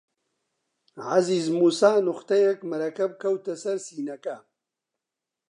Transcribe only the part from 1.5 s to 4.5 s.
مووسا نوختەیەک مەرەکەب کەوتە سەر سینەکە